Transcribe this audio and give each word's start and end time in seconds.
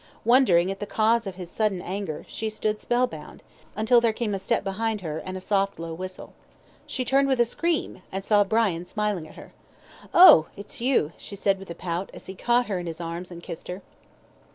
Wondering 0.25 0.71
at 0.71 0.79
the 0.79 0.87
cause 0.87 1.27
of 1.27 1.35
his 1.35 1.51
sudden 1.51 1.79
anger, 1.79 2.25
she 2.27 2.49
stood 2.49 2.81
spell 2.81 3.05
bound, 3.05 3.43
until 3.75 4.01
there 4.01 4.13
came 4.13 4.33
a 4.33 4.39
step 4.39 4.63
behind 4.63 5.01
her, 5.01 5.19
and 5.19 5.37
a 5.37 5.39
soft, 5.39 5.77
low 5.79 5.93
whistle. 5.93 6.33
She 6.87 7.05
turned 7.05 7.27
with 7.27 7.39
a 7.39 7.45
scream, 7.45 8.01
and 8.11 8.25
saw 8.25 8.43
Brian 8.43 8.83
smiling 8.83 9.27
at 9.27 9.35
her. 9.35 9.53
"Oh, 10.11 10.47
it's 10.57 10.81
you," 10.81 11.11
she 11.19 11.35
said, 11.35 11.59
with 11.59 11.69
a 11.69 11.75
pout, 11.75 12.09
as 12.15 12.25
he 12.25 12.33
caught 12.33 12.65
her 12.65 12.79
in 12.79 12.87
his 12.87 12.99
arms 12.99 13.29
and 13.29 13.43
kissed 13.43 13.67
her. 13.67 13.83